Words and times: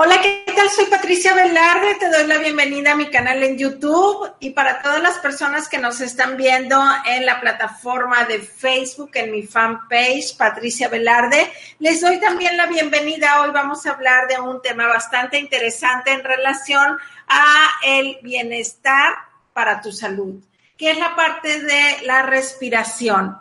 Hola, 0.00 0.20
¿qué 0.22 0.44
tal? 0.54 0.70
Soy 0.70 0.84
Patricia 0.84 1.34
Velarde, 1.34 1.96
te 1.96 2.08
doy 2.08 2.24
la 2.28 2.38
bienvenida 2.38 2.92
a 2.92 2.94
mi 2.94 3.10
canal 3.10 3.42
en 3.42 3.58
YouTube 3.58 4.30
y 4.38 4.50
para 4.50 4.80
todas 4.80 5.02
las 5.02 5.18
personas 5.18 5.68
que 5.68 5.78
nos 5.78 6.00
están 6.00 6.36
viendo 6.36 6.80
en 7.04 7.26
la 7.26 7.40
plataforma 7.40 8.24
de 8.24 8.38
Facebook, 8.38 9.10
en 9.14 9.32
mi 9.32 9.42
fanpage, 9.42 10.36
Patricia 10.36 10.86
Velarde, 10.86 11.50
les 11.80 12.00
doy 12.00 12.20
también 12.20 12.56
la 12.56 12.66
bienvenida. 12.66 13.42
Hoy 13.42 13.50
vamos 13.50 13.86
a 13.86 13.90
hablar 13.90 14.28
de 14.28 14.38
un 14.38 14.62
tema 14.62 14.86
bastante 14.86 15.36
interesante 15.36 16.12
en 16.12 16.22
relación 16.22 16.96
a 17.26 17.68
el 17.84 18.20
bienestar 18.22 19.16
para 19.52 19.80
tu 19.80 19.90
salud, 19.90 20.40
que 20.76 20.92
es 20.92 20.98
la 20.98 21.16
parte 21.16 21.60
de 21.60 22.02
la 22.04 22.22
respiración. 22.22 23.36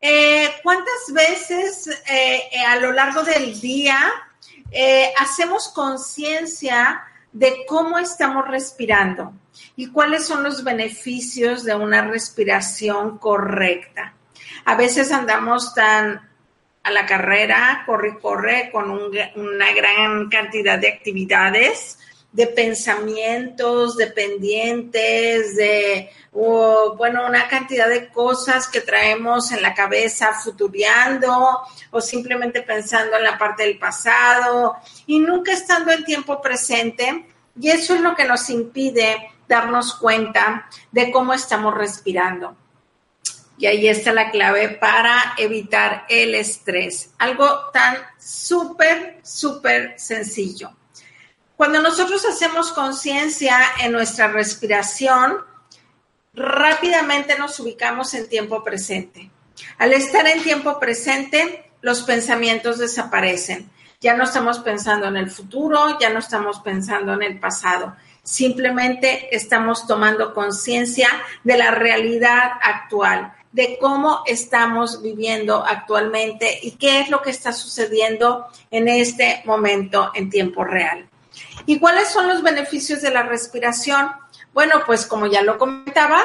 Eh, 0.00 0.54
¿Cuántas 0.62 1.12
veces 1.12 2.02
eh, 2.08 2.48
a 2.66 2.76
lo 2.76 2.92
largo 2.92 3.24
del 3.24 3.60
día 3.60 4.10
eh, 4.70 5.12
hacemos 5.18 5.68
conciencia 5.68 7.02
de 7.32 7.64
cómo 7.66 7.98
estamos 7.98 8.48
respirando 8.48 9.32
y 9.76 9.90
cuáles 9.90 10.26
son 10.26 10.42
los 10.42 10.64
beneficios 10.64 11.64
de 11.64 11.74
una 11.74 12.02
respiración 12.02 13.18
correcta. 13.18 14.14
A 14.64 14.76
veces 14.76 15.12
andamos 15.12 15.74
tan 15.74 16.28
a 16.82 16.90
la 16.90 17.06
carrera, 17.06 17.82
corre, 17.84 18.18
corre, 18.18 18.70
con 18.72 18.90
una 18.90 19.72
gran 19.72 20.28
cantidad 20.30 20.78
de 20.78 20.88
actividades 20.88 21.98
de 22.32 22.46
pensamientos, 22.46 23.96
de 23.96 24.08
pendientes, 24.08 25.56
de, 25.56 26.10
bueno, 26.32 27.26
una 27.26 27.48
cantidad 27.48 27.88
de 27.88 28.08
cosas 28.08 28.68
que 28.68 28.80
traemos 28.80 29.50
en 29.50 29.62
la 29.62 29.74
cabeza 29.74 30.32
futuriando 30.34 31.60
o 31.90 32.00
simplemente 32.00 32.62
pensando 32.62 33.16
en 33.16 33.24
la 33.24 33.38
parte 33.38 33.64
del 33.64 33.78
pasado 33.78 34.76
y 35.06 35.18
nunca 35.20 35.52
estando 35.52 35.90
en 35.90 36.04
tiempo 36.04 36.40
presente. 36.40 37.26
Y 37.60 37.70
eso 37.70 37.94
es 37.94 38.00
lo 38.00 38.14
que 38.14 38.24
nos 38.24 38.50
impide 38.50 39.30
darnos 39.48 39.94
cuenta 39.94 40.68
de 40.92 41.10
cómo 41.10 41.32
estamos 41.32 41.74
respirando. 41.74 42.56
Y 43.56 43.66
ahí 43.66 43.88
está 43.88 44.12
la 44.12 44.30
clave 44.30 44.68
para 44.68 45.34
evitar 45.36 46.04
el 46.08 46.36
estrés. 46.36 47.10
Algo 47.18 47.70
tan 47.72 47.96
súper, 48.16 49.18
súper 49.24 49.98
sencillo. 49.98 50.70
Cuando 51.58 51.82
nosotros 51.82 52.24
hacemos 52.24 52.70
conciencia 52.70 53.58
en 53.80 53.90
nuestra 53.90 54.28
respiración, 54.28 55.38
rápidamente 56.32 57.36
nos 57.36 57.58
ubicamos 57.58 58.14
en 58.14 58.28
tiempo 58.28 58.62
presente. 58.62 59.28
Al 59.76 59.92
estar 59.92 60.28
en 60.28 60.44
tiempo 60.44 60.78
presente, 60.78 61.72
los 61.80 62.02
pensamientos 62.02 62.78
desaparecen. 62.78 63.68
Ya 64.00 64.14
no 64.14 64.22
estamos 64.22 64.60
pensando 64.60 65.08
en 65.08 65.16
el 65.16 65.32
futuro, 65.32 65.98
ya 65.98 66.10
no 66.10 66.20
estamos 66.20 66.60
pensando 66.60 67.12
en 67.14 67.24
el 67.24 67.40
pasado. 67.40 67.96
Simplemente 68.22 69.34
estamos 69.34 69.84
tomando 69.84 70.34
conciencia 70.34 71.08
de 71.42 71.58
la 71.58 71.72
realidad 71.72 72.52
actual, 72.62 73.34
de 73.50 73.78
cómo 73.80 74.22
estamos 74.26 75.02
viviendo 75.02 75.66
actualmente 75.66 76.60
y 76.62 76.76
qué 76.76 77.00
es 77.00 77.10
lo 77.10 77.20
que 77.20 77.30
está 77.30 77.50
sucediendo 77.50 78.46
en 78.70 78.86
este 78.86 79.42
momento 79.44 80.12
en 80.14 80.30
tiempo 80.30 80.62
real. 80.62 81.08
¿Y 81.68 81.78
cuáles 81.78 82.08
son 82.08 82.28
los 82.28 82.42
beneficios 82.42 83.02
de 83.02 83.10
la 83.10 83.24
respiración? 83.24 84.10
Bueno, 84.54 84.84
pues 84.86 85.04
como 85.04 85.26
ya 85.26 85.42
lo 85.42 85.58
comentaba, 85.58 86.18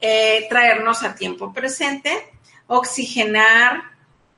eh, 0.00 0.46
traernos 0.48 1.02
a 1.02 1.14
tiempo 1.14 1.52
presente, 1.52 2.32
oxigenar 2.68 3.82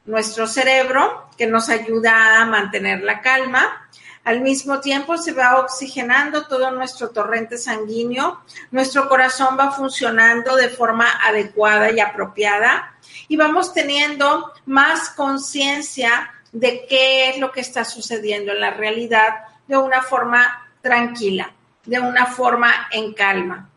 nuestro 0.07 0.49
cerebro, 0.49 1.29
que 1.39 1.47
nos 1.47 1.69
ayuda 1.69 2.43
a 2.43 2.47
mantener 2.47 3.05
la 3.05 3.21
calma. 3.21 3.89
Al 4.25 4.41
mismo 4.41 4.81
tiempo 4.81 5.17
se 5.19 5.31
va 5.31 5.61
oxigenando 5.61 6.49
todo 6.49 6.73
nuestro 6.73 7.11
torrente 7.11 7.57
sanguíneo, 7.57 8.41
nuestro 8.73 9.09
corazón 9.09 9.57
va 9.57 9.71
funcionando 9.71 10.57
de 10.57 10.69
forma 10.69 11.07
adecuada 11.25 11.93
y 11.93 12.01
apropiada 12.01 12.97
y 13.29 13.37
vamos 13.37 13.73
teniendo 13.73 14.53
más 14.67 15.11
conciencia 15.11 16.33
de 16.51 16.87
qué 16.89 17.31
es 17.31 17.39
lo 17.39 17.53
que 17.53 17.61
está 17.61 17.85
sucediendo 17.85 18.51
en 18.51 18.61
la 18.61 18.73
realidad 18.73 19.45
de 19.71 19.77
una 19.77 20.03
forma 20.03 20.69
tranquila, 20.83 21.53
de 21.85 22.01
una 22.01 22.27
forma 22.27 22.89
en 22.91 23.15
calma. 23.15 23.71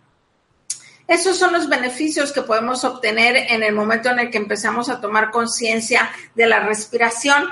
Esos 1.07 1.37
son 1.37 1.53
los 1.53 1.69
beneficios 1.69 2.31
que 2.31 2.41
podemos 2.41 2.83
obtener 2.83 3.35
en 3.35 3.61
el 3.61 3.75
momento 3.75 4.09
en 4.09 4.17
el 4.17 4.31
que 4.31 4.39
empezamos 4.39 4.89
a 4.89 4.99
tomar 4.99 5.29
conciencia 5.29 6.09
de 6.33 6.47
la 6.47 6.61
respiración. 6.61 7.47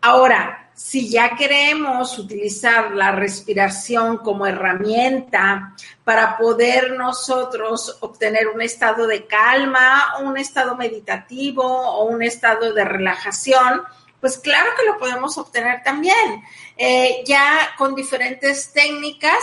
Ahora, 0.00 0.70
si 0.74 1.10
ya 1.10 1.34
queremos 1.34 2.16
utilizar 2.20 2.92
la 2.92 3.10
respiración 3.10 4.18
como 4.18 4.46
herramienta 4.46 5.74
para 6.04 6.38
poder 6.38 6.92
nosotros 6.92 7.98
obtener 8.00 8.46
un 8.46 8.62
estado 8.62 9.08
de 9.08 9.26
calma, 9.26 10.20
un 10.20 10.38
estado 10.38 10.76
meditativo 10.76 11.64
o 11.64 12.04
un 12.04 12.22
estado 12.22 12.72
de 12.72 12.84
relajación, 12.84 13.82
pues 14.22 14.38
claro 14.38 14.70
que 14.78 14.86
lo 14.86 14.98
podemos 14.98 15.36
obtener 15.36 15.82
también, 15.82 16.44
eh, 16.76 17.22
ya 17.26 17.70
con 17.76 17.94
diferentes 17.94 18.72
técnicas 18.72 19.38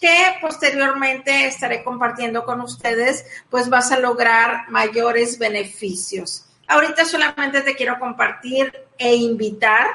que 0.00 0.36
posteriormente 0.40 1.46
estaré 1.46 1.82
compartiendo 1.82 2.44
con 2.44 2.60
ustedes, 2.60 3.24
pues 3.48 3.68
vas 3.68 3.90
a 3.90 3.98
lograr 3.98 4.68
mayores 4.68 5.38
beneficios. 5.38 6.44
Ahorita 6.66 7.04
solamente 7.04 7.62
te 7.62 7.74
quiero 7.74 7.98
compartir 7.98 8.72
e 8.98 9.14
invitar 9.14 9.86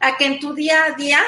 a 0.00 0.16
que 0.16 0.26
en 0.26 0.40
tu 0.40 0.54
día 0.54 0.84
a 0.84 0.90
día 0.90 1.20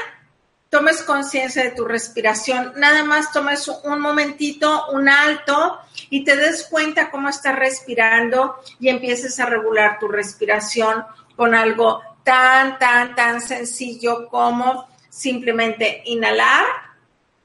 tomes 0.68 1.02
conciencia 1.02 1.62
de 1.62 1.70
tu 1.70 1.84
respiración, 1.84 2.72
nada 2.76 3.04
más 3.04 3.32
tomes 3.32 3.68
un 3.68 4.00
momentito, 4.00 4.88
un 4.90 5.08
alto 5.08 5.78
y 6.10 6.24
te 6.24 6.36
des 6.36 6.66
cuenta 6.68 7.10
cómo 7.10 7.28
estás 7.28 7.56
respirando 7.56 8.56
y 8.80 8.88
empieces 8.88 9.38
a 9.40 9.46
regular 9.46 9.98
tu 9.98 10.08
respiración 10.08 11.04
con 11.36 11.54
algo 11.54 12.02
tan, 12.24 12.78
tan, 12.78 13.14
tan 13.14 13.40
sencillo 13.40 14.28
como 14.28 14.88
simplemente 15.16 16.02
inhalar, 16.04 16.66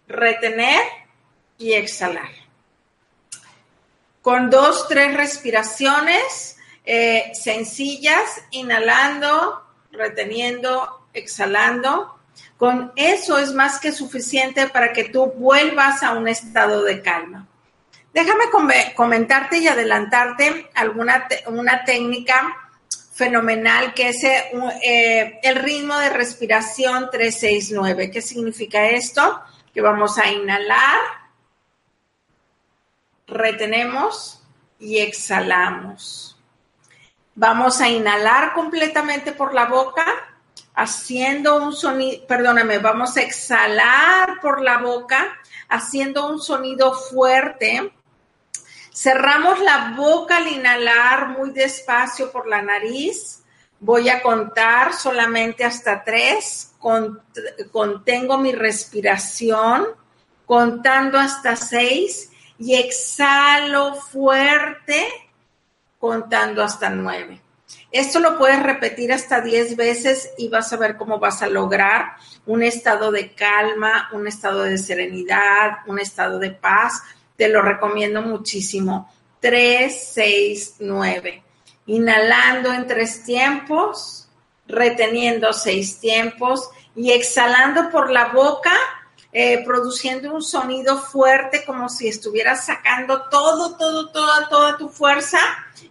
retener 0.07 0.81
y 1.57 1.73
exhalar. 1.73 2.29
Con 4.21 4.49
dos, 4.49 4.87
tres 4.89 5.15
respiraciones 5.15 6.57
eh, 6.85 7.31
sencillas, 7.33 8.41
inhalando, 8.51 9.63
reteniendo, 9.91 11.07
exhalando. 11.13 12.19
Con 12.57 12.91
eso 12.97 13.37
es 13.37 13.53
más 13.53 13.79
que 13.79 13.93
suficiente 13.93 14.67
para 14.67 14.91
que 14.91 15.05
tú 15.05 15.27
vuelvas 15.27 16.03
a 16.03 16.13
un 16.13 16.27
estado 16.27 16.83
de 16.83 17.01
calma. 17.01 17.47
Déjame 18.13 18.45
comentarte 18.95 19.59
y 19.59 19.67
adelantarte 19.69 20.69
alguna 20.75 21.27
una 21.47 21.85
técnica 21.85 22.60
fenomenal 23.21 23.93
que 23.93 24.09
es 24.09 24.23
eh, 24.23 24.51
eh, 24.83 25.39
el 25.43 25.57
ritmo 25.57 25.95
de 25.99 26.09
respiración 26.09 27.07
369. 27.11 28.09
¿Qué 28.09 28.19
significa 28.19 28.87
esto? 28.87 29.43
Que 29.71 29.79
vamos 29.79 30.17
a 30.17 30.27
inhalar, 30.27 30.97
retenemos 33.27 34.41
y 34.79 34.97
exhalamos. 34.97 36.35
Vamos 37.35 37.79
a 37.79 37.89
inhalar 37.89 38.53
completamente 38.53 39.33
por 39.33 39.53
la 39.53 39.65
boca, 39.65 40.03
haciendo 40.73 41.63
un 41.63 41.73
sonido, 41.73 42.25
perdóname, 42.25 42.79
vamos 42.79 43.17
a 43.17 43.21
exhalar 43.21 44.41
por 44.41 44.63
la 44.63 44.79
boca, 44.79 45.37
haciendo 45.69 46.27
un 46.27 46.41
sonido 46.41 46.91
fuerte 46.95 47.93
Cerramos 48.93 49.59
la 49.61 49.93
boca 49.95 50.37
al 50.37 50.47
inhalar 50.47 51.29
muy 51.29 51.51
despacio 51.51 52.31
por 52.31 52.47
la 52.47 52.61
nariz. 52.61 53.43
Voy 53.79 54.09
a 54.09 54.21
contar 54.21 54.93
solamente 54.93 55.63
hasta 55.63 56.03
tres. 56.03 56.73
contengo 57.71 58.37
mi 58.37 58.51
respiración, 58.51 59.87
contando 60.45 61.17
hasta 61.17 61.55
seis 61.55 62.31
y 62.57 62.75
exhalo 62.75 63.95
fuerte, 63.95 65.07
contando 65.97 66.63
hasta 66.63 66.89
nueve. 66.89 67.41
Esto 67.91 68.19
lo 68.19 68.37
puedes 68.37 68.61
repetir 68.63 69.11
hasta 69.11 69.41
10 69.41 69.75
veces 69.75 70.31
y 70.37 70.47
vas 70.47 70.71
a 70.71 70.77
ver 70.77 70.95
cómo 70.95 71.19
vas 71.19 71.41
a 71.41 71.47
lograr 71.47 72.15
un 72.45 72.63
estado 72.63 73.11
de 73.11 73.33
calma, 73.33 74.09
un 74.13 74.27
estado 74.27 74.63
de 74.63 74.77
serenidad, 74.77 75.79
un 75.87 75.99
estado 75.99 76.39
de 76.39 76.51
paz. 76.51 77.03
Te 77.41 77.49
lo 77.49 77.63
recomiendo 77.63 78.21
muchísimo. 78.21 79.11
3, 79.39 80.09
6, 80.13 80.75
9. 80.77 81.43
Inhalando 81.87 82.71
en 82.71 82.85
tres 82.85 83.23
tiempos, 83.23 84.29
reteniendo 84.67 85.51
seis 85.51 85.99
tiempos 85.99 86.69
y 86.95 87.09
exhalando 87.09 87.89
por 87.89 88.11
la 88.11 88.27
boca, 88.27 88.73
eh, 89.33 89.63
produciendo 89.65 90.35
un 90.35 90.43
sonido 90.43 90.99
fuerte 90.99 91.65
como 91.65 91.89
si 91.89 92.09
estuvieras 92.09 92.63
sacando 92.63 93.23
todo, 93.31 93.75
todo, 93.75 94.11
toda, 94.11 94.47
toda 94.47 94.77
tu 94.77 94.89
fuerza 94.89 95.39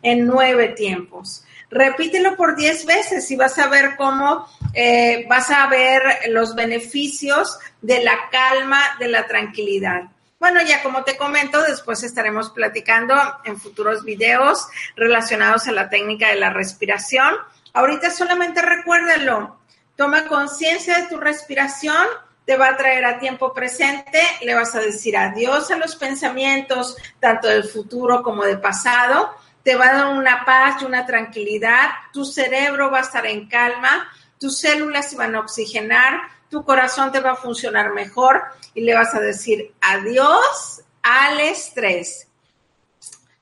en 0.03 0.29
nueve 0.29 0.69
tiempos. 0.69 1.43
Repítelo 1.69 2.37
por 2.37 2.55
diez 2.55 2.87
veces 2.87 3.29
y 3.33 3.35
vas 3.35 3.59
a 3.59 3.67
ver 3.67 3.97
cómo 3.97 4.47
eh, 4.73 5.27
vas 5.29 5.51
a 5.51 5.67
ver 5.67 6.01
los 6.29 6.55
beneficios 6.55 7.59
de 7.83 8.05
la 8.05 8.31
calma, 8.31 8.81
de 9.01 9.09
la 9.09 9.27
tranquilidad. 9.27 10.05
Bueno, 10.41 10.63
ya 10.63 10.83
como 10.83 11.05
te 11.05 11.19
comento, 11.19 11.61
después 11.61 12.03
estaremos 12.03 12.49
platicando 12.49 13.15
en 13.45 13.61
futuros 13.61 14.05
videos 14.05 14.69
relacionados 14.97 15.69
a 15.69 15.73
la 15.73 15.91
técnica 15.91 16.29
de 16.29 16.41
la 16.41 16.49
respiración. 16.49 17.35
Ahorita 17.75 18.09
solamente 18.09 18.63
recuérdalo, 18.63 19.59
toma 19.97 20.27
conciencia 20.27 20.97
de 20.97 21.09
tu 21.09 21.19
respiración, 21.19 22.07
te 22.47 22.57
va 22.57 22.69
a 22.69 22.77
traer 22.79 23.05
a 23.05 23.19
tiempo 23.19 23.53
presente, 23.53 24.19
le 24.41 24.55
vas 24.55 24.75
a 24.75 24.81
decir 24.81 25.15
adiós 25.15 25.71
a 25.73 25.77
los 25.77 25.95
pensamientos, 25.97 26.97
tanto 27.21 27.47
del 27.47 27.65
futuro 27.65 28.23
como 28.23 28.45
del 28.45 28.63
pasado, 28.63 29.37
te 29.63 29.77
va 29.77 29.91
a 29.91 29.93
dar 29.93 30.07
una 30.07 30.47
paz 30.47 30.81
y 30.81 30.87
una 30.87 31.05
tranquilidad, 31.05 31.91
tu 32.15 32.25
cerebro 32.25 32.91
va 32.91 33.01
a 33.01 33.03
estar 33.03 33.27
en 33.27 33.47
calma, 33.47 34.11
tus 34.41 34.59
células 34.59 35.11
se 35.11 35.17
van 35.17 35.35
a 35.35 35.41
oxigenar, 35.41 36.23
tu 36.49 36.65
corazón 36.65 37.13
te 37.13 37.21
va 37.21 37.33
a 37.33 37.37
funcionar 37.37 37.93
mejor 37.93 38.43
y 38.75 38.81
le 38.81 38.95
vas 38.95 39.15
a 39.15 39.21
decir 39.21 39.75
adiós 39.83 40.83
al 41.03 41.39
estrés. 41.41 42.27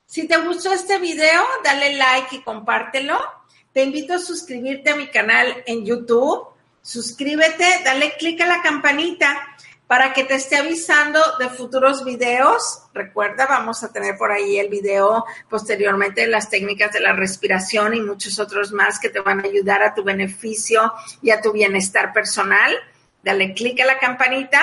Si 0.05 0.27
te 0.27 0.37
gustó 0.37 0.73
este 0.73 0.99
video, 0.99 1.41
dale 1.63 1.95
like 1.95 2.35
y 2.35 2.41
compártelo. 2.41 3.17
Te 3.71 3.83
invito 3.83 4.15
a 4.15 4.19
suscribirte 4.19 4.89
a 4.89 4.95
mi 4.97 5.07
canal 5.07 5.63
en 5.65 5.85
YouTube. 5.85 6.47
Suscríbete, 6.81 7.65
dale 7.85 8.15
click 8.17 8.41
a 8.41 8.47
la 8.47 8.61
campanita 8.61 9.55
para 9.89 10.13
que 10.13 10.23
te 10.23 10.35
esté 10.35 10.57
avisando 10.57 11.19
de 11.39 11.49
futuros 11.49 12.05
videos. 12.05 12.83
Recuerda, 12.93 13.47
vamos 13.47 13.83
a 13.83 13.91
tener 13.91 14.19
por 14.19 14.31
ahí 14.31 14.59
el 14.59 14.69
video 14.69 15.25
posteriormente 15.49 16.21
de 16.21 16.27
las 16.27 16.47
técnicas 16.47 16.93
de 16.93 16.99
la 16.99 17.13
respiración 17.13 17.95
y 17.95 18.01
muchos 18.01 18.37
otros 18.37 18.71
más 18.71 18.99
que 18.99 19.09
te 19.09 19.19
van 19.19 19.39
a 19.39 19.45
ayudar 19.45 19.81
a 19.81 19.95
tu 19.95 20.03
beneficio 20.03 20.93
y 21.23 21.31
a 21.31 21.41
tu 21.41 21.51
bienestar 21.51 22.13
personal. 22.13 22.71
Dale 23.23 23.55
click 23.55 23.81
a 23.81 23.87
la 23.87 23.97
campanita. 23.97 24.61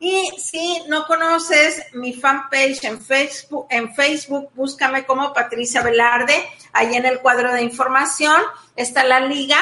Y 0.00 0.30
si 0.38 0.82
no 0.88 1.04
conoces 1.06 1.84
mi 1.92 2.14
fanpage 2.14 2.82
en 2.84 2.98
Facebook, 2.98 3.66
en 3.68 3.94
Facebook, 3.94 4.52
búscame 4.54 5.04
como 5.04 5.34
Patricia 5.34 5.82
Velarde. 5.82 6.34
Ahí 6.72 6.94
en 6.94 7.04
el 7.04 7.20
cuadro 7.20 7.52
de 7.52 7.60
información 7.60 8.40
está 8.74 9.04
la 9.04 9.20
liga. 9.20 9.58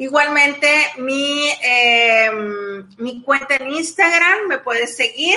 Igualmente, 0.00 0.66
mi, 0.96 1.46
em, 1.62 2.86
mi 2.96 3.22
cuenta 3.22 3.56
en 3.56 3.68
Instagram 3.68 4.48
me 4.48 4.56
puedes 4.56 4.96
seguir. 4.96 5.36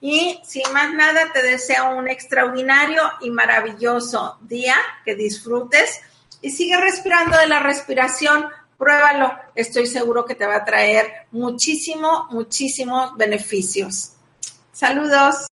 Y 0.00 0.40
sin 0.44 0.64
más 0.72 0.92
nada, 0.92 1.30
te 1.32 1.40
deseo 1.42 1.94
un 1.94 2.08
extraordinario 2.08 3.02
y 3.20 3.30
maravilloso 3.30 4.36
día, 4.40 4.74
que 5.04 5.14
disfrutes 5.14 6.00
y 6.42 6.50
sigue 6.50 6.76
respirando 6.76 7.38
de 7.38 7.46
la 7.46 7.60
respiración 7.60 8.48
pruébalo, 8.76 9.30
estoy 9.54 9.86
seguro 9.86 10.24
que 10.24 10.34
te 10.34 10.46
va 10.46 10.56
a 10.56 10.64
traer 10.64 11.26
muchísimo, 11.30 12.26
muchísimos 12.30 13.16
beneficios. 13.16 14.14
Saludos. 14.72 15.49